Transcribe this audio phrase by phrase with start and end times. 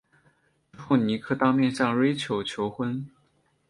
[0.71, 3.07] 之后尼克当面向瑞秋求婚。